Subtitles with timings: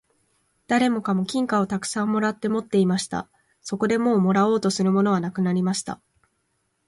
[0.65, 3.29] 誰もかも金貨をたくさん貰って持っていました。
[3.61, 6.01] そこでもう貰おうとするものはなくなりました。